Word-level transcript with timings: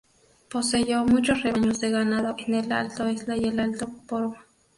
Poseyó 0.49 1.05
muchos 1.05 1.43
rebaños 1.43 1.79
de 1.79 1.91
ganado 1.91 2.33
en 2.39 2.55
el 2.55 2.71
alto 2.71 3.05
Esla 3.05 3.37
y 3.37 3.43
el 3.45 3.59
alto 3.59 3.87
Porma. 4.07 4.43